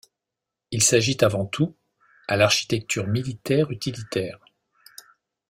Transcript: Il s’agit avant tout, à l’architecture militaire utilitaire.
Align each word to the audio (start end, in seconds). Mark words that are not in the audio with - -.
Il 0.71 0.81
s’agit 0.81 1.23
avant 1.23 1.45
tout, 1.45 1.75
à 2.27 2.35
l’architecture 2.35 3.05
militaire 3.05 3.69
utilitaire. 3.69 4.39